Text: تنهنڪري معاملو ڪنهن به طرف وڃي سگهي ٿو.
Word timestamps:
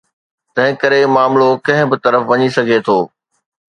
تنهنڪري 0.55 1.01
معاملو 1.15 1.47
ڪنهن 1.65 1.87
به 1.91 1.97
طرف 2.05 2.21
وڃي 2.29 2.47
سگهي 2.57 2.79
ٿو. 2.85 2.97